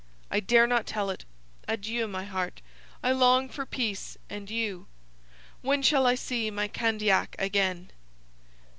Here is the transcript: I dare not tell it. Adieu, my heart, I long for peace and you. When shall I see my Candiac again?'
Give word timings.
I 0.31 0.39
dare 0.39 0.65
not 0.65 0.87
tell 0.87 1.11
it. 1.11 1.25
Adieu, 1.67 2.07
my 2.07 2.23
heart, 2.25 2.61
I 3.03 3.11
long 3.11 3.47
for 3.49 3.67
peace 3.67 4.17
and 4.31 4.49
you. 4.49 4.87
When 5.61 5.83
shall 5.83 6.07
I 6.07 6.15
see 6.15 6.49
my 6.49 6.67
Candiac 6.67 7.35
again?' 7.37 7.91